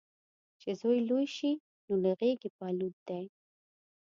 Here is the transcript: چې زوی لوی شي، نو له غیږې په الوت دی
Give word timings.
چې 0.59 0.69
زوی 0.79 0.99
لوی 1.09 1.25
شي، 1.35 1.51
نو 1.85 1.93
له 2.03 2.11
غیږې 2.19 2.49
په 2.57 2.63
الوت 2.71 2.95
دی 3.07 3.25